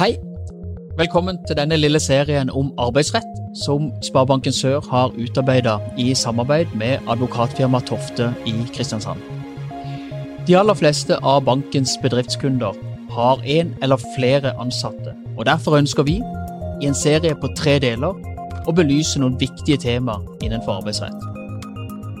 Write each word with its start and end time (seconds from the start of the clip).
Hei! 0.00 0.14
Velkommen 0.96 1.36
til 1.44 1.58
denne 1.58 1.76
lille 1.76 2.00
serien 2.00 2.48
om 2.56 2.70
arbeidsrett 2.80 3.34
som 3.66 3.90
Sparebanken 4.00 4.54
Sør 4.56 4.80
har 4.88 5.12
utarbeida 5.12 5.74
i 6.00 6.14
samarbeid 6.16 6.72
med 6.80 7.04
advokatfirmaet 7.12 7.84
Tofte 7.90 8.30
i 8.48 8.54
Kristiansand. 8.72 9.20
De 10.48 10.56
aller 10.56 10.78
fleste 10.80 11.20
av 11.20 11.44
bankens 11.44 11.98
bedriftskunder 12.00 12.80
har 13.12 13.44
en 13.44 13.76
eller 13.82 14.00
flere 14.16 14.54
ansatte, 14.56 15.12
og 15.36 15.44
derfor 15.52 15.76
ønsker 15.82 16.08
vi, 16.08 16.16
i 16.80 16.88
en 16.88 16.96
serie 16.96 17.36
på 17.36 17.52
tre 17.60 17.76
deler, 17.84 18.16
å 18.64 18.72
belyse 18.72 19.20
noen 19.20 19.36
viktige 19.36 19.84
temaer 19.84 20.24
innenfor 20.40 20.80
arbeidsrett. 20.80 21.28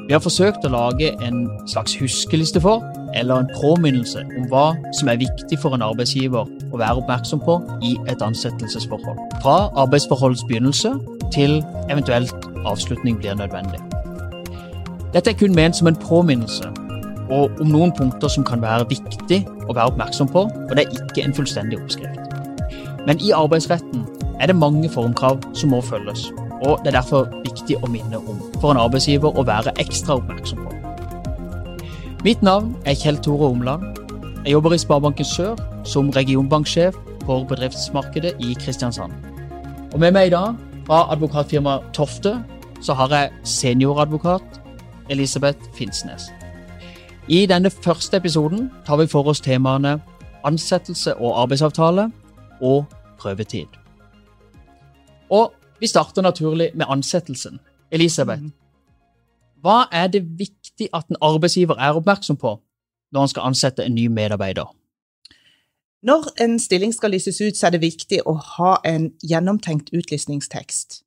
Vi 0.04 0.12
har 0.12 0.20
forsøkt 0.20 0.68
å 0.68 0.76
lage 0.76 1.14
en 1.24 1.46
slags 1.64 1.96
huskeliste 1.96 2.60
for, 2.60 2.84
eller 3.16 3.40
en 3.40 3.54
påminnelse 3.56 4.28
om 4.36 4.52
hva 4.52 4.74
som 5.00 5.08
er 5.08 5.24
viktig 5.24 5.64
for 5.64 5.72
en 5.72 5.88
arbeidsgiver 5.88 6.44
å 6.72 6.80
være 6.80 7.02
oppmerksom 7.02 7.42
på 7.44 7.58
i 7.82 7.96
et 8.08 8.22
ansettelsesforhold. 8.22 9.18
Fra 9.42 9.56
arbeidsforholdets 9.82 10.44
begynnelse 10.48 10.94
til 11.34 11.60
eventuelt 11.90 12.48
avslutning 12.66 13.18
blir 13.18 13.34
nødvendig. 13.34 13.80
Dette 15.14 15.30
er 15.30 15.38
kun 15.38 15.54
ment 15.54 15.76
som 15.76 15.90
en 15.90 15.96
påminnelse, 15.96 16.70
og 17.30 17.60
om 17.60 17.70
noen 17.70 17.92
punkter 17.94 18.28
som 18.28 18.44
kan 18.46 18.62
være 18.62 18.88
viktig 18.90 19.40
å 19.68 19.74
være 19.74 19.92
oppmerksom 19.92 20.30
på, 20.30 20.46
og 20.46 20.76
det 20.76 20.84
er 20.86 20.98
ikke 20.98 21.24
en 21.24 21.34
fullstendig 21.34 21.78
oppskrift. 21.78 22.18
Men 23.06 23.20
i 23.22 23.32
arbeidsretten 23.34 24.06
er 24.40 24.46
det 24.50 24.56
mange 24.56 24.88
formkrav 24.88 25.40
som 25.54 25.74
må 25.74 25.80
følges, 25.84 26.28
og 26.62 26.82
det 26.84 26.92
er 26.92 26.98
derfor 27.00 27.30
viktig 27.44 27.78
å 27.80 27.90
minne 27.90 28.18
om 28.18 28.42
for 28.60 28.72
en 28.72 28.82
arbeidsgiver 28.82 29.38
å 29.38 29.46
være 29.46 29.74
ekstra 29.82 30.18
oppmerksom 30.20 30.62
på. 30.64 30.76
Mitt 32.24 32.42
navn 32.44 32.74
er 32.84 32.98
Kjell 33.00 33.16
Tore 33.24 33.48
Omland. 33.48 33.99
Jeg 34.44 34.52
jobber 34.52 34.72
i 34.72 34.78
Sparebanken 34.78 35.24
Sør 35.24 35.56
som 35.84 36.10
regionbanksjef 36.10 36.94
for 37.26 37.44
bedriftsmarkedet 37.44 38.32
i 38.40 38.54
Kristiansand. 38.60 39.12
Og 39.92 40.00
Med 40.00 40.12
meg 40.12 40.26
i 40.26 40.30
dag, 40.30 40.54
fra 40.86 41.12
advokatfirmaet 41.12 41.82
Tofte, 41.92 42.44
så 42.80 42.94
har 42.94 43.08
jeg 43.08 43.30
senioradvokat 43.44 44.60
Elisabeth 45.10 45.58
Finnsnes. 45.74 46.22
I 47.28 47.46
denne 47.46 47.70
første 47.70 48.16
episoden 48.16 48.70
tar 48.86 48.96
vi 48.96 49.06
for 49.06 49.28
oss 49.28 49.40
temaene 49.40 50.00
ansettelse 50.44 51.14
og 51.16 51.42
arbeidsavtale 51.42 52.10
og 52.60 52.84
prøvetid. 53.18 53.68
Og 55.30 55.52
vi 55.80 55.86
starter 55.86 56.22
naturlig 56.22 56.70
med 56.74 56.86
ansettelsen. 56.88 57.60
Elisabeth, 57.92 58.42
mm. 58.42 58.52
hva 59.60 59.84
er 59.92 60.06
det 60.06 60.24
viktig 60.38 60.88
at 60.94 61.04
en 61.10 61.16
arbeidsgiver 61.20 61.76
er 61.76 61.92
oppmerksom 61.92 62.36
på 62.36 62.56
når 63.10 63.26
han 63.26 63.32
skal 63.32 63.48
ansette 63.50 63.84
en 63.84 63.96
ny 63.96 64.06
medarbeider? 64.12 64.68
Når 66.06 66.30
en 66.40 66.56
stilling 66.62 66.94
skal 66.96 67.12
lyses 67.12 67.40
ut, 67.42 67.56
så 67.56 67.68
er 67.68 67.76
det 67.76 67.82
viktig 67.82 68.22
å 68.24 68.32
ha 68.56 68.76
en 68.88 69.10
gjennomtenkt 69.20 69.92
utlysningstekst. 69.92 71.02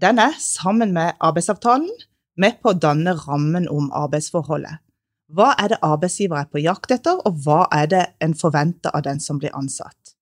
Den 0.00 0.18
er, 0.18 0.34
sammen 0.42 0.90
med 0.96 1.14
arbeidsavtalen, 1.22 1.90
med 2.36 2.58
på 2.58 2.72
å 2.72 2.78
danne 2.78 3.14
rammen 3.20 3.68
om 3.70 3.92
arbeidsforholdet. 3.94 4.80
Hva 5.34 5.52
er 5.58 5.70
det 5.72 5.78
arbeidsgiver 5.86 6.42
er 6.42 6.50
på 6.50 6.64
jakt 6.64 6.90
etter, 6.94 7.20
og 7.22 7.38
hva 7.46 7.64
er 7.72 7.86
det 7.90 8.02
en 8.22 8.34
forventer 8.38 8.90
av 8.90 9.06
den 9.06 9.22
som 9.22 9.38
blir 9.38 9.54
ansatt? 9.56 10.14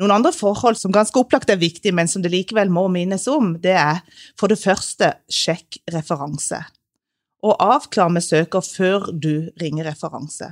Noen 0.00 0.14
andre 0.16 0.32
forhold 0.32 0.78
som 0.80 0.92
ganske 0.94 1.18
opplagt 1.20 1.50
er 1.52 1.60
viktige, 1.60 1.94
men 1.94 2.08
som 2.08 2.24
det 2.24 2.32
likevel 2.32 2.72
må 2.72 2.86
minnes 2.92 3.26
om, 3.30 3.52
det 3.60 3.76
er 3.76 4.02
for 4.40 4.50
det 4.50 4.58
første 4.60 5.12
sjekk 5.30 5.78
referanse. 5.92 6.58
Og 7.42 7.56
avklar 7.60 8.10
med 8.12 8.24
søker 8.24 8.60
før 8.60 9.10
du 9.12 9.48
ringer 9.60 9.88
referanse. 9.88 10.50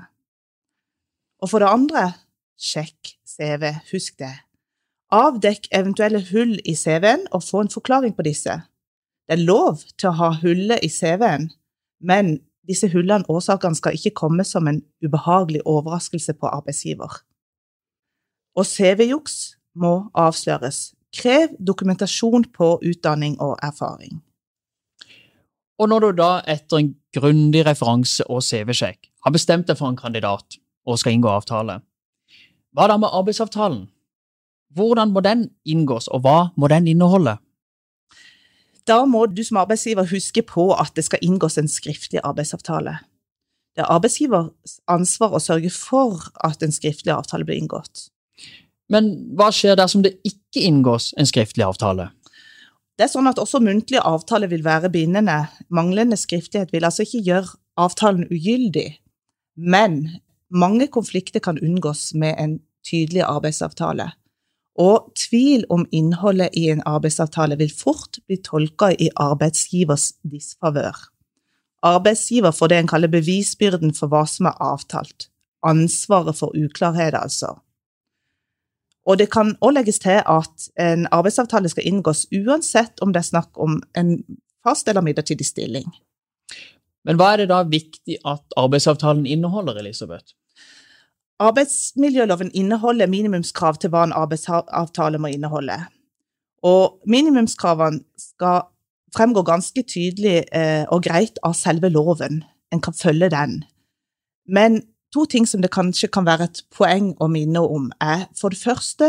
Og 1.42 1.50
for 1.50 1.62
det 1.62 1.69
andre, 1.70 2.12
sjekk 2.58 3.14
CV, 3.28 3.70
husk 3.92 4.19
det. 4.19 4.34
Avdekk 5.14 5.69
eventuelle 5.72 6.20
hull 6.33 6.59
i 6.69 6.75
CV-en 6.77 7.28
og 7.33 7.44
få 7.44 7.62
en 7.64 7.72
forklaring 7.72 8.16
på 8.16 8.27
disse. 8.27 8.56
Det 9.28 9.36
er 9.36 9.44
lov 9.44 9.81
til 9.97 10.11
å 10.11 10.16
ha 10.19 10.31
hullet 10.42 10.84
i 10.84 10.91
CV-en, 10.93 11.49
men 12.00 12.38
disse 12.69 12.88
hullene 12.93 13.28
årsakene 13.32 13.76
skal 13.76 13.97
ikke 13.97 14.16
komme 14.16 14.44
som 14.44 14.69
en 14.69 14.82
ubehagelig 15.05 15.62
overraskelse 15.65 16.34
på 16.37 16.49
arbeidsgiver. 16.49 17.20
Og 18.56 18.66
CV-juks 18.66 19.37
må 19.76 20.10
avsløres. 20.15 20.93
Krev 21.15 21.55
dokumentasjon 21.60 22.44
på 22.53 22.75
utdanning 22.84 23.38
og 23.41 23.56
erfaring. 23.65 24.20
Og 25.78 25.89
når 25.89 26.00
du 26.00 26.09
da 26.19 26.31
etter 26.50 26.81
en 26.81 26.94
grundig 27.15 27.62
referanse- 27.66 28.27
og 28.27 28.43
CV-sjekk 28.43 29.11
har 29.25 29.34
bestemt 29.34 29.69
deg 29.69 29.78
for 29.78 29.91
en 29.91 29.99
kandidat 29.99 30.59
og 30.89 30.99
skal 30.99 31.15
inngå 31.15 31.31
avtale, 31.31 31.81
hva 32.75 32.89
da 32.91 32.97
med 33.00 33.15
arbeidsavtalen? 33.15 33.87
Hvordan 34.75 35.12
må 35.15 35.22
den 35.25 35.49
inngås, 35.65 36.09
og 36.12 36.22
hva 36.27 36.50
må 36.56 36.69
den 36.69 36.87
inneholde? 36.91 37.38
Da 38.88 39.05
må 39.05 39.27
du 39.27 39.43
som 39.44 39.61
arbeidsgiver 39.61 40.09
huske 40.09 40.43
på 40.43 40.71
at 40.77 40.94
det 40.97 41.05
skal 41.06 41.22
inngås 41.25 41.59
en 41.61 41.69
skriftlig 41.69 42.21
arbeidsavtale. 42.25 42.99
Det 43.77 43.84
er 43.84 43.93
arbeidsgivers 43.94 44.78
ansvar 44.91 45.37
å 45.37 45.43
sørge 45.43 45.71
for 45.71 46.28
at 46.44 46.62
en 46.65 46.75
skriftlig 46.75 47.12
avtale 47.15 47.47
blir 47.47 47.61
inngått. 47.61 48.09
Men 48.93 49.11
hva 49.37 49.50
skjer 49.53 49.77
dersom 49.77 50.03
det 50.05 50.17
ikke 50.27 50.65
inngås 50.65 51.12
en 51.21 51.28
skriftlig 51.28 51.67
avtale? 51.67 52.09
Det 52.98 53.06
er 53.06 53.12
sånn 53.12 53.31
at 53.31 53.38
Også 53.38 53.60
muntlige 53.62 54.03
avtaler 54.03 54.50
vil 54.50 54.64
være 54.66 54.91
bindende. 54.91 55.44
Manglende 55.70 56.19
skriftlighet 56.19 56.72
vil 56.75 56.84
altså 56.84 57.06
ikke 57.06 57.22
gjøre 57.28 57.53
avtalen 57.78 58.26
ugyldig. 58.26 58.98
Men 59.54 60.00
mange 60.50 60.88
konflikter 60.91 61.41
kan 61.41 61.60
unngås 61.62 62.10
med 62.14 62.34
en 62.38 62.58
tydelig 62.87 63.22
arbeidsavtale. 63.22 64.10
Og 64.78 65.12
tvil 65.19 65.64
om 65.70 65.87
innholdet 65.92 66.54
i 66.58 66.69
en 66.70 66.82
arbeidsavtale 66.87 67.58
vil 67.58 67.70
fort 67.70 68.19
bli 68.26 68.38
tolka 68.42 68.92
i 68.94 69.10
arbeidsgivers 69.14 70.12
disfavør. 70.22 70.98
Arbeidsgiver 71.82 72.50
får 72.50 72.70
det 72.70 72.78
en 72.78 72.91
kaller 72.91 73.10
bevisbyrden 73.10 73.94
for 73.94 74.10
hva 74.10 74.25
som 74.26 74.50
er 74.50 74.58
avtalt. 74.62 75.31
Ansvaret 75.66 76.38
for 76.38 76.54
uklarhet, 76.54 77.14
altså. 77.14 77.58
Og 79.08 79.16
det 79.20 79.30
kan 79.32 79.54
òg 79.64 79.72
legges 79.72 80.00
til 80.02 80.20
at 80.20 80.69
en 80.84 81.06
arbeidsavtale 81.14 81.70
skal 81.72 81.86
inngås 81.88 82.26
uansett 82.34 83.00
om 83.04 83.14
det 83.14 83.22
er 83.22 83.30
snakk 83.30 83.56
om 83.56 83.78
en 83.96 84.19
fast 84.66 84.88
eller 84.88 85.04
midlertidig 85.04 85.46
stilling. 85.48 85.86
Men 87.08 87.16
hva 87.16 87.32
er 87.32 87.42
det 87.42 87.48
da 87.48 87.62
viktig 87.64 88.19
at 88.28 88.58
arbeidsavtalen 88.60 89.24
inneholder, 89.26 89.78
Elisabeth? 89.80 90.34
Arbeidsmiljøloven 91.41 92.50
inneholder 92.52 93.08
minimumskrav 93.08 93.78
til 93.80 93.94
hva 93.94 94.02
en 94.04 94.12
arbeidsavtale 94.12 95.20
må 95.22 95.30
inneholde. 95.32 95.78
Og 96.66 96.98
minimumskravene 97.06 98.02
skal 98.19 98.66
fremgå 99.16 99.44
ganske 99.46 99.84
tydelig 99.88 100.42
eh, 100.52 100.84
og 100.92 101.06
greit 101.06 101.38
av 101.46 101.54
selve 101.56 101.88
loven. 101.94 102.42
En 102.75 102.82
kan 102.84 102.96
følge 102.96 103.30
den. 103.32 103.62
Men 104.48 104.82
To 105.14 105.24
ting 105.24 105.46
som 105.48 105.62
det 105.62 105.72
kanskje 105.72 106.10
kan 106.12 106.26
være 106.28 106.50
et 106.50 106.60
poeng 106.74 107.14
å 107.20 107.30
minne 107.32 107.62
om, 107.64 107.88
er 108.00 108.26
for 108.36 108.52
det 108.52 108.60
første 108.60 109.08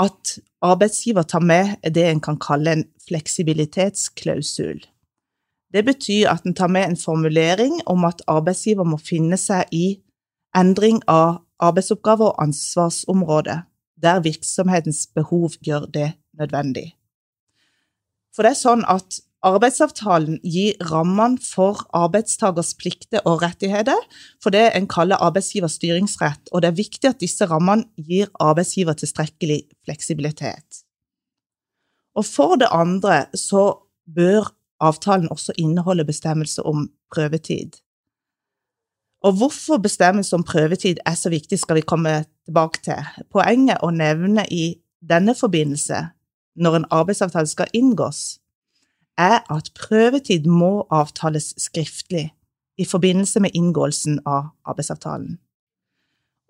at 0.00 0.38
arbeidsgiver 0.64 1.26
tar 1.28 1.44
med 1.44 1.76
det 1.84 2.06
en 2.08 2.22
kan 2.24 2.38
kalle 2.40 2.72
en 2.72 2.86
fleksibilitetsklausul. 3.08 4.80
Det 5.70 5.82
betyr 5.84 6.30
at 6.32 6.46
en 6.48 6.56
tar 6.56 6.72
med 6.72 6.88
en 6.88 6.96
formulering 6.96 7.80
om 7.86 8.04
at 8.08 8.24
arbeidsgiver 8.26 8.88
må 8.88 8.96
finne 8.96 9.36
seg 9.38 9.68
i 9.76 10.00
endring 10.56 11.02
av 11.06 11.42
arbeidsoppgaver 11.60 12.32
og 12.32 12.42
ansvarsområde, 12.42 13.60
der 14.02 14.24
virksomhetens 14.24 15.06
behov 15.14 15.60
gjør 15.60 15.84
det 15.92 16.12
nødvendig. 16.40 16.94
For 18.34 18.42
det 18.42 18.54
er 18.54 18.62
sånn 18.62 18.86
at 18.88 19.20
Arbeidsavtalen 19.40 20.36
gir 20.44 20.76
rammene 20.90 21.40
for 21.40 21.80
arbeidstakers 21.96 22.74
plikter 22.76 23.22
og 23.24 23.40
rettigheter 23.40 23.96
for 24.42 24.52
det 24.52 24.66
en 24.76 24.88
kaller 24.90 25.16
arbeidsgivers 25.16 25.78
styringsrett, 25.80 26.50
og 26.52 26.60
det 26.60 26.68
er 26.68 26.76
viktig 26.76 27.08
at 27.08 27.22
disse 27.22 27.48
rammene 27.48 27.88
gir 27.96 28.28
arbeidsgiver 28.36 28.98
tilstrekkelig 29.00 29.62
fleksibilitet. 29.88 30.82
Og 32.14 32.26
For 32.26 32.56
det 32.60 32.68
andre 32.70 33.30
så 33.34 33.80
bør 34.14 34.52
avtalen 34.80 35.30
også 35.30 35.52
inneholde 35.56 36.04
bestemmelse 36.04 36.62
om 36.62 36.90
prøvetid. 37.14 37.80
Og 39.22 39.32
hvorfor 39.32 39.76
bestemmelse 39.76 40.36
om 40.36 40.44
prøvetid 40.44 41.00
er 41.06 41.14
så 41.14 41.30
viktig, 41.30 41.58
skal 41.58 41.76
vi 41.76 41.80
komme 41.80 42.24
tilbake 42.44 42.80
til. 42.84 43.24
Poenget 43.32 43.80
å 43.84 43.90
nevne 43.90 44.44
i 44.52 44.80
denne 45.00 45.34
forbindelse, 45.34 46.06
når 46.56 46.76
en 46.76 46.88
arbeidsavtale 46.90 47.48
skal 47.48 47.72
inngås, 47.72 48.40
er 49.20 49.42
at 49.52 49.70
prøvetid 49.76 50.48
må 50.48 50.86
avtales 50.90 51.52
skriftlig 51.60 52.30
i 52.80 52.86
forbindelse 52.88 53.42
med 53.44 53.54
inngåelsen 53.54 54.20
av 54.24 54.50
arbeidsavtalen. 54.64 55.36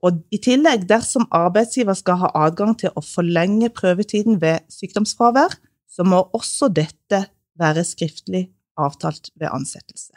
Og 0.06 0.22
I 0.32 0.38
tillegg, 0.40 0.86
dersom 0.88 1.26
arbeidsgiver 1.34 1.96
skal 1.98 2.20
ha 2.22 2.30
adgang 2.46 2.72
til 2.78 2.94
å 2.96 3.02
forlenge 3.04 3.68
prøvetiden 3.74 4.38
ved 4.40 4.64
sykdomsfravær, 4.72 5.58
så 5.90 6.06
må 6.06 6.22
også 6.36 6.70
dette 6.72 7.24
være 7.60 7.84
skriftlig 7.84 8.46
avtalt 8.80 9.28
ved 9.36 9.50
ansettelse. 9.52 10.14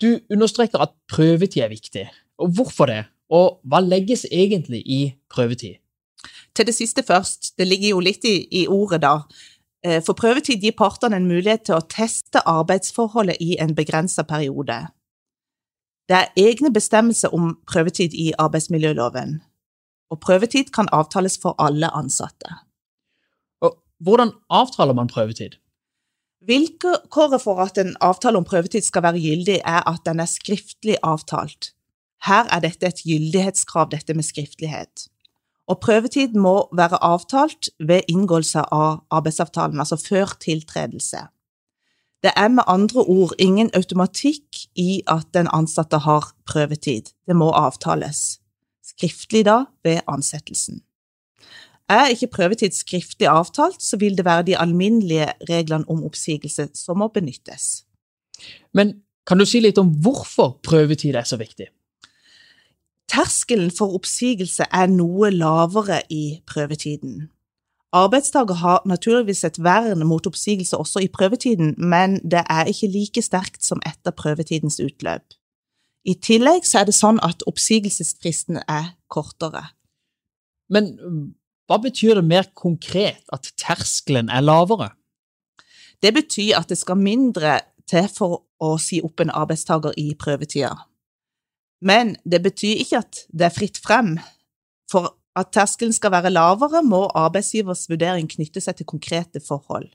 Du 0.00 0.18
understreker 0.32 0.82
at 0.82 0.96
prøvetid 1.12 1.62
er 1.62 1.70
viktig. 1.70 2.08
Og 2.40 2.56
hvorfor 2.56 2.88
det? 2.90 3.04
Og 3.30 3.60
hva 3.68 3.82
legges 3.84 4.24
egentlig 4.32 4.80
i 4.88 5.00
prøvetid? 5.30 5.78
Til 6.56 6.66
det 6.66 6.74
siste 6.74 7.04
først, 7.06 7.52
det 7.58 7.68
ligger 7.68 7.92
jo 7.92 8.00
litt 8.02 8.24
i, 8.26 8.48
i 8.62 8.66
ordet 8.66 9.02
da. 9.04 9.20
Eh, 9.86 10.02
for 10.04 10.12
prøvetid 10.12 10.60
gir 10.60 10.76
partene 10.76 11.16
en 11.16 11.28
mulighet 11.28 11.64
til 11.68 11.78
å 11.78 11.86
teste 11.88 12.42
arbeidsforholdet 12.48 13.40
i 13.40 13.54
en 13.62 13.72
begrenset 13.76 14.28
periode. 14.28 14.76
Det 16.10 16.18
er 16.18 16.42
egne 16.42 16.72
bestemmelser 16.74 17.32
om 17.32 17.54
prøvetid 17.70 18.12
i 18.18 18.32
arbeidsmiljøloven, 18.38 19.38
og 20.10 20.20
prøvetid 20.20 20.72
kan 20.74 20.90
avtales 20.92 21.38
for 21.40 21.54
alle 21.62 21.88
ansatte. 21.96 22.50
Og 23.62 23.78
hvordan 24.02 24.34
avtaler 24.50 24.96
man 24.98 25.08
prøvetid? 25.08 25.56
Vilkåret 26.48 27.42
for 27.42 27.60
at 27.62 27.78
en 27.78 27.94
avtale 28.00 28.40
om 28.40 28.44
prøvetid 28.48 28.84
skal 28.84 29.04
være 29.04 29.20
gyldig, 29.20 29.60
er 29.64 29.84
at 29.88 30.04
den 30.04 30.20
er 30.20 30.28
skriftlig 30.28 30.96
avtalt. 31.02 31.72
Her 32.26 32.48
er 32.52 32.64
dette 32.64 32.88
et 32.88 33.02
gyldighetskrav, 33.04 33.90
dette 33.92 34.16
med 34.16 34.24
skriftlighet. 34.24 35.06
Og 35.70 35.78
prøvetid 35.78 36.34
må 36.34 36.54
være 36.74 36.98
avtalt 36.98 37.70
ved 37.78 38.08
inngåelse 38.10 38.64
av 38.74 39.04
arbeidsavtalen, 39.14 39.78
altså 39.78 39.96
før 39.96 40.34
tiltredelse. 40.42 41.28
Det 42.20 42.32
er 42.36 42.48
med 42.52 42.66
andre 42.66 43.00
ord 43.00 43.32
ingen 43.38 43.70
automatikk 43.74 44.64
i 44.76 45.00
at 45.08 45.30
den 45.34 45.48
ansatte 45.52 46.02
har 46.04 46.32
prøvetid. 46.46 47.14
Det 47.26 47.36
må 47.36 47.52
avtales. 47.54 48.40
Skriftlig 48.84 49.44
da, 49.46 49.64
ved 49.84 50.02
ansettelsen. 50.08 50.82
Er 51.90 52.12
ikke 52.12 52.30
prøvetid 52.34 52.74
skriftlig 52.76 53.28
avtalt, 53.30 53.82
så 53.82 53.96
vil 53.96 54.18
det 54.18 54.24
være 54.24 54.46
de 54.50 54.58
alminnelige 54.58 55.32
reglene 55.48 55.88
om 55.88 56.04
oppsigelse 56.04 56.68
som 56.74 56.98
må 56.98 57.08
benyttes. 57.08 57.84
Men 58.74 59.00
kan 59.26 59.38
du 59.38 59.46
si 59.46 59.62
litt 59.62 59.78
om 59.78 59.90
hvorfor 60.02 60.58
prøvetid 60.66 61.14
er 61.14 61.26
så 61.26 61.38
viktig? 61.40 61.70
Terskelen 63.10 63.72
for 63.74 63.96
oppsigelse 63.98 64.68
er 64.70 64.86
noe 64.92 65.32
lavere 65.34 66.02
i 66.14 66.40
prøvetiden. 66.46 67.26
Arbeidstaker 67.92 68.54
har 68.54 68.84
naturligvis 68.86 69.42
et 69.44 69.58
vern 69.58 70.06
mot 70.06 70.26
oppsigelse 70.26 70.78
også 70.78 71.02
i 71.02 71.08
prøvetiden, 71.10 71.74
men 71.78 72.20
det 72.22 72.44
er 72.46 72.70
ikke 72.70 72.86
like 72.86 73.22
sterkt 73.22 73.64
som 73.66 73.82
etter 73.86 74.14
prøvetidens 74.14 74.78
utløp. 74.78 75.26
I 76.06 76.14
tillegg 76.14 76.64
så 76.64 76.80
er 76.80 76.86
det 76.88 76.94
sånn 76.94 77.18
at 77.26 77.42
oppsigelsesfristen 77.50 78.62
er 78.62 78.94
kortere. 79.10 79.64
Men 80.70 80.94
hva 81.66 81.80
betyr 81.82 82.20
det 82.20 82.26
mer 82.30 82.46
konkret 82.54 83.26
at 83.34 83.50
terskelen 83.58 84.30
er 84.30 84.46
lavere? 84.46 84.92
Det 86.00 86.14
betyr 86.14 86.60
at 86.60 86.70
det 86.70 86.78
skal 86.78 86.96
mindre 86.96 87.58
til 87.90 88.06
for 88.08 88.44
å 88.62 88.76
si 88.78 89.00
opp 89.04 89.20
en 89.20 89.34
arbeidstaker 89.34 89.98
i 89.98 90.12
prøvetida. 90.14 90.76
Men 91.80 92.14
det 92.28 92.42
betyr 92.44 92.82
ikke 92.82 93.00
at 93.00 93.24
det 93.32 93.48
er 93.48 93.54
fritt 93.54 93.80
frem. 93.80 94.14
For 94.90 95.14
at 95.38 95.52
terskelen 95.54 95.94
skal 95.96 96.12
være 96.12 96.32
lavere, 96.32 96.82
må 96.84 97.06
arbeidsgivers 97.16 97.86
vurdering 97.90 98.28
knytte 98.30 98.60
seg 98.62 98.80
til 98.80 98.88
konkrete 98.90 99.40
forhold. 99.44 99.88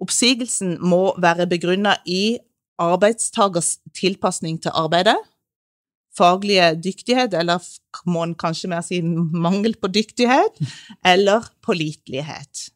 Oppsigelsen 0.00 0.78
må 0.80 1.10
være 1.20 1.48
begrunnet 1.48 2.00
i 2.08 2.38
arbeidstakers 2.80 3.78
tilpasning 3.96 4.58
til 4.62 4.72
arbeidet, 4.74 5.18
faglige 6.16 6.72
dyktighet, 6.82 7.34
eller 7.36 7.60
må 8.10 8.24
en 8.24 8.34
kanskje 8.34 8.70
mer 8.72 8.82
si 8.84 9.00
mangel 9.04 9.76
på 9.80 9.90
dyktighet, 9.92 10.58
eller 11.12 11.46
pålitelighet. 11.62 12.70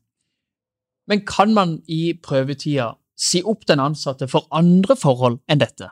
Men 1.10 1.24
kan 1.28 1.52
man 1.56 1.78
i 1.88 2.14
prøvetida 2.14 2.94
si 3.20 3.42
opp 3.44 3.66
den 3.68 3.82
ansatte 3.82 4.28
for 4.30 4.48
andre 4.54 4.96
forhold 4.96 5.40
enn 5.50 5.60
dette? 5.60 5.90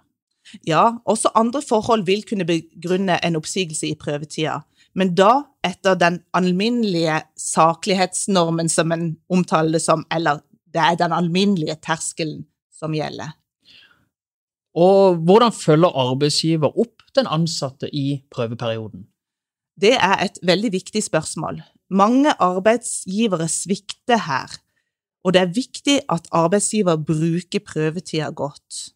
Ja, 0.67 0.99
også 1.09 1.33
andre 1.35 1.63
forhold 1.65 2.05
vil 2.07 2.25
kunne 2.29 2.45
begrunne 2.45 3.19
en 3.25 3.37
oppsigelse 3.37 3.89
i 3.89 3.99
prøvetida, 3.99 4.61
men 4.95 5.15
da 5.17 5.43
etter 5.65 5.97
den 5.97 6.21
alminnelige 6.37 7.23
saklighetsnormen 7.41 8.69
som 8.69 8.93
en 8.93 9.07
omtaler 9.33 9.79
det 9.79 9.85
som, 9.85 10.05
eller 10.13 10.43
det 10.73 10.83
er 10.83 10.99
den 11.01 11.15
alminnelige 11.17 11.79
terskelen 11.85 12.45
som 12.77 12.93
gjelder. 12.97 13.33
Og 14.77 15.21
hvordan 15.21 15.53
følger 15.53 15.97
arbeidsgiver 16.01 16.73
opp 16.81 17.03
den 17.17 17.29
ansatte 17.29 17.91
i 17.93 18.23
prøveperioden? 18.33 19.07
Det 19.81 19.95
er 19.97 20.25
et 20.25 20.39
veldig 20.45 20.73
viktig 20.73 21.03
spørsmål. 21.05 21.61
Mange 21.93 22.33
arbeidsgivere 22.41 23.49
svikter 23.49 24.21
her, 24.27 24.53
og 25.25 25.35
det 25.35 25.43
er 25.43 25.55
viktig 25.55 25.99
at 26.13 26.29
arbeidsgiver 26.33 26.97
bruker 26.97 27.61
prøvetida 27.67 28.31
godt. 28.31 28.93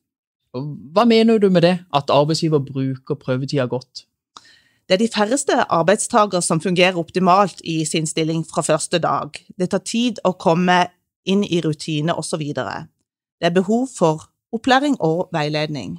Hva 0.65 1.05
mener 1.05 1.39
du 1.39 1.49
med 1.51 1.63
det, 1.63 1.79
at 1.95 2.11
arbeidsgiver 2.11 2.63
bruker 2.65 3.15
prøvetida 3.15 3.67
godt? 3.71 4.07
Det 4.87 4.95
er 4.95 5.03
de 5.03 5.11
færreste 5.15 5.55
arbeidstakere 5.73 6.43
som 6.43 6.61
fungerer 6.61 6.99
optimalt 6.99 7.61
i 7.65 7.85
sin 7.85 8.07
stilling 8.07 8.45
fra 8.47 8.63
første 8.63 8.99
dag. 8.99 9.35
Det 9.59 9.71
tar 9.71 9.83
tid 9.83 10.21
å 10.25 10.37
komme 10.39 10.87
inn 11.27 11.43
i 11.43 11.61
rutine 11.65 12.15
osv. 12.15 12.43
Det 12.55 13.47
er 13.49 13.55
behov 13.55 13.89
for 13.99 14.29
opplæring 14.55 14.97
og 15.01 15.29
veiledning. 15.35 15.99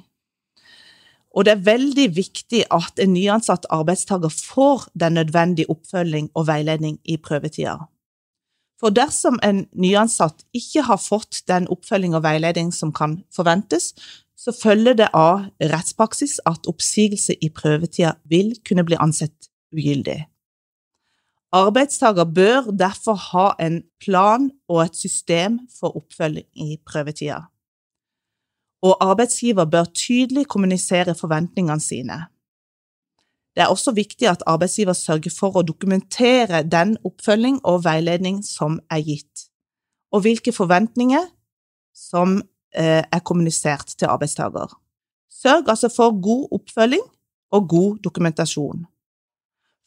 Og 1.36 1.44
det 1.44 1.52
er 1.52 1.66
veldig 1.68 2.08
viktig 2.16 2.64
at 2.72 2.98
en 3.02 3.12
nyansatt 3.12 3.68
arbeidstaker 3.70 4.32
får 4.32 4.88
den 4.98 5.20
nødvendige 5.20 5.70
oppfølging 5.70 6.30
og 6.34 6.48
veiledning 6.48 6.98
i 7.04 7.16
prøvetida. 7.16 7.76
For 8.78 8.94
dersom 8.94 9.40
en 9.42 9.64
nyansatt 9.74 10.44
ikke 10.54 10.84
har 10.86 11.00
fått 11.02 11.42
den 11.50 11.66
oppfølging 11.72 12.14
og 12.14 12.22
veiledning 12.22 12.70
som 12.74 12.92
kan 12.94 13.18
forventes, 13.34 13.92
så 14.38 14.54
følger 14.54 14.94
det 15.00 15.08
av 15.18 15.48
rettspraksis 15.58 16.38
at 16.46 16.68
oppsigelse 16.70 17.34
i 17.42 17.50
prøvetida 17.50 18.14
vil 18.30 18.54
kunne 18.62 18.86
bli 18.86 18.98
ansett 19.02 19.50
ugyldig. 19.74 20.20
Arbeidstaker 21.58 22.28
bør 22.28 22.70
derfor 22.76 23.16
ha 23.32 23.46
en 23.58 23.80
plan 24.04 24.50
og 24.68 24.82
et 24.84 24.96
system 24.96 25.58
for 25.72 25.96
oppfølging 25.96 26.46
i 26.54 26.76
prøvetida. 26.86 27.48
Og 28.84 29.00
arbeidsgiver 29.02 29.64
bør 29.64 29.88
tydelig 29.90 30.46
kommunisere 30.46 31.16
forventningene 31.18 31.80
sine. 31.82 32.18
Det 33.58 33.64
er 33.64 33.72
også 33.74 33.90
viktig 33.96 34.28
at 34.30 34.44
arbeidsgiver 34.46 34.94
sørger 34.94 35.34
for 35.34 35.58
å 35.58 35.64
dokumentere 35.66 36.62
den 36.62 36.94
oppfølging 37.02 37.58
og 37.66 37.82
veiledning 37.88 38.38
som 38.46 38.78
er 38.86 39.02
gitt, 39.02 39.48
og 40.14 40.22
hvilke 40.22 40.54
forventninger 40.54 41.26
som 41.98 42.38
Eh, 42.76 43.02
er 43.12 43.20
kommunisert 43.24 43.94
til 43.98 44.10
arbeidstaker. 44.12 44.74
Sørg 45.32 45.70
altså 45.72 45.88
for 45.88 46.12
god 46.20 46.48
oppfølging 46.52 47.04
og 47.50 47.68
god 47.68 47.96
dokumentasjon. 48.04 48.84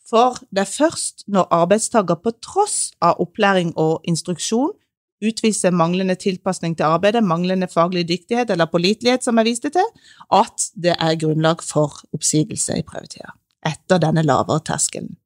For 0.09 0.39
det 0.49 0.63
er 0.63 0.71
først 0.77 1.23
når 1.27 1.51
arbeidstaker 1.53 2.17
på 2.23 2.33
tross 2.41 2.91
av 3.01 3.21
opplæring 3.21 3.75
og 3.77 4.01
instruksjon 4.03 4.73
utviser 5.21 5.71
manglende 5.71 6.15
tilpasning 6.17 6.73
til 6.75 6.89
arbeidet, 6.89 7.23
manglende 7.23 7.69
faglig 7.69 8.07
dyktighet 8.09 8.49
eller 8.49 8.65
pålitelighet, 8.65 9.23
som 9.23 9.37
jeg 9.37 9.45
viste 9.45 9.69
til, 9.69 9.85
at 10.33 10.71
det 10.73 10.95
er 10.97 11.19
grunnlag 11.21 11.61
for 11.61 12.01
oppsigelse 12.17 12.79
i 12.81 12.87
prøvetida, 12.87 13.29
etter 13.65 14.01
denne 14.01 14.23
lavere 14.25 14.63
terskelen. 14.65 15.17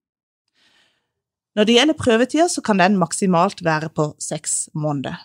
Når 1.55 1.67
det 1.67 1.75
gjelder 1.77 1.99
prøvetida, 1.99 2.47
så 2.51 2.61
kan 2.61 2.79
den 2.79 2.97
maksimalt 2.99 3.63
være 3.63 3.89
på 3.89 4.09
seks 4.19 4.67
måneder. 4.73 5.15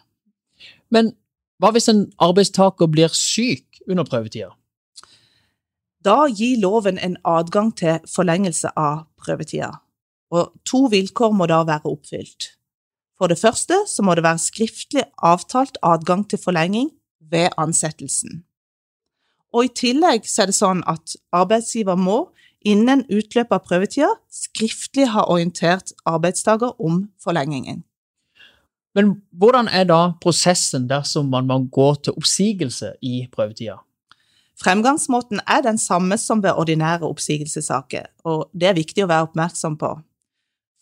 Men 0.91 1.13
hva 1.61 1.73
hvis 1.75 1.91
en 1.91 2.07
arbeidstaker 2.23 2.87
blir 2.91 3.11
syk 3.15 3.83
under 3.91 4.07
prøvetida? 4.07 4.53
Da 6.01 6.25
gir 6.33 6.61
loven 6.63 6.99
en 6.99 7.19
adgang 7.29 7.75
til 7.77 7.99
forlengelse 8.09 8.71
av 8.79 9.05
prøvetida, 9.21 9.75
og 10.33 10.55
to 10.65 10.87
vilkår 10.93 11.35
må 11.37 11.51
da 11.51 11.61
være 11.69 11.91
oppfylt. 11.91 12.55
For 13.21 13.29
det 13.29 13.37
første 13.37 13.83
så 13.91 14.03
må 14.07 14.15
det 14.17 14.25
være 14.25 14.41
skriftlig 14.41 15.05
avtalt 15.19 15.77
adgang 15.85 16.25
til 16.31 16.41
forlenging 16.41 16.89
ved 17.21 17.51
ansettelsen. 17.61 18.45
Og 19.53 19.67
i 19.67 19.75
tillegg 19.77 20.25
så 20.31 20.45
er 20.45 20.49
det 20.49 20.57
sånn 20.57 20.81
at 20.89 21.19
arbeidsgiver 21.37 21.99
må 22.01 22.31
innen 22.67 23.05
utløpet 23.09 23.57
av 23.57 23.65
prøvetida 23.65 24.11
skriftlig 24.33 25.09
ha 25.15 25.25
orientert 25.33 25.95
arbeidstaker 26.09 26.77
om 26.81 27.07
forlengingen. 27.23 27.85
Men 28.95 29.21
hvordan 29.31 29.69
er 29.71 29.87
da 29.87 30.01
prosessen 30.23 30.89
dersom 30.91 31.31
man 31.31 31.47
må 31.47 31.61
gå 31.71 31.93
til 32.05 32.17
oppsigelse 32.19 32.95
i 33.07 33.29
prøvetida? 33.33 33.79
Fremgangsmåten 34.61 35.41
er 35.49 35.63
den 35.65 35.79
samme 35.79 36.19
som 36.19 36.43
ved 36.43 36.59
ordinære 36.59 37.09
oppsigelsessaker, 37.09 38.11
og 38.25 38.51
det 38.53 38.69
er 38.69 38.77
viktig 38.77 39.07
å 39.07 39.09
være 39.09 39.31
oppmerksom 39.31 39.79
på. 39.81 39.95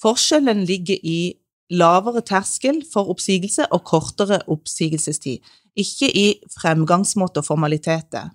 Forskjellen 0.02 0.64
ligger 0.66 0.98
i 1.02 1.36
lavere 1.70 2.24
terskel 2.26 2.80
for 2.92 3.10
oppsigelse 3.12 3.68
og 3.70 3.84
kortere 3.86 4.40
oppsigelsestid, 4.50 5.44
ikke 5.78 6.10
i 6.10 6.26
fremgangsmåte 6.56 7.42
og 7.42 7.46
formaliteter. 7.52 8.32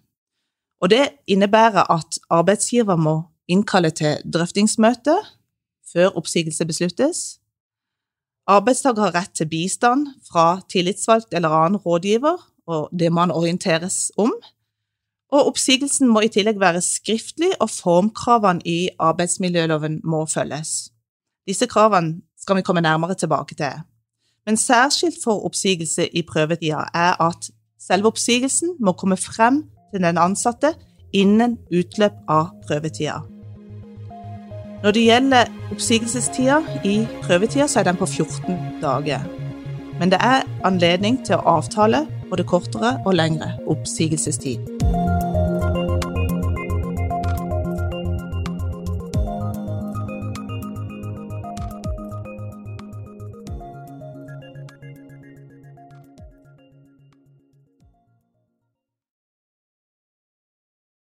Og 0.84 0.92
det 0.92 1.10
innebærer 1.28 1.92
at 1.92 2.20
arbeidsgiver 2.30 2.96
må 3.00 3.22
innkalle 3.48 3.92
til 3.92 4.22
drøftingsmøte 4.34 5.16
før 5.94 6.16
oppsigelse 6.18 6.66
besluttes, 6.66 7.24
Arbeidstaker 8.48 9.06
har 9.06 9.14
rett 9.16 9.32
til 9.38 9.48
bistand 9.48 10.08
fra 10.28 10.60
tillitsvalgt 10.72 11.32
eller 11.32 11.54
annen 11.56 11.80
rådgiver, 11.80 12.42
og 12.68 12.90
det 12.92 13.12
må 13.12 13.24
han 13.24 13.32
orienteres 13.32 14.12
om. 14.18 14.34
Og 15.32 15.48
oppsigelsen 15.48 16.08
må 16.12 16.26
i 16.26 16.32
tillegg 16.32 16.60
være 16.60 16.82
skriftlig, 16.84 17.54
og 17.60 17.70
formkravene 17.72 18.62
i 18.66 18.90
arbeidsmiljøloven 19.00 20.02
må 20.04 20.26
følges. 20.26 20.92
Disse 21.48 21.68
kravene 21.72 22.22
skal 22.40 22.60
vi 22.60 22.68
komme 22.68 22.84
nærmere 22.84 23.16
tilbake 23.16 23.56
til. 23.56 23.82
Men 24.46 24.58
særskilt 24.58 25.24
for 25.24 25.46
oppsigelse 25.46 26.08
i 26.08 26.22
prøvetida 26.22 26.84
er 26.94 27.22
at 27.24 27.52
selve 27.80 28.12
oppsigelsen 28.12 28.76
må 28.80 28.92
komme 28.92 29.18
frem 29.18 29.64
til 29.94 30.04
den 30.04 30.18
ansatte 30.18 30.76
innen 31.14 31.58
utløp 31.72 32.26
av 32.28 32.52
prøvetida. 32.68 33.33
Når 34.84 34.92
det 34.92 35.02
gjelder 35.06 35.52
oppsigelsestida 35.72 36.58
i 36.84 37.08
prøvetida, 37.24 37.68
så 37.68 37.80
er 37.80 37.84
den 37.88 37.96
på 37.96 38.06
14 38.06 38.58
dager. 38.82 39.24
Men 40.00 40.12
det 40.12 40.20
er 40.20 40.44
anledning 40.68 41.22
til 41.24 41.40
å 41.40 41.58
avtale 41.58 42.04
både 42.30 42.44
kortere 42.44 42.98
og 43.06 43.16
lengre 43.16 43.54
oppsigelsestid. 43.72 44.73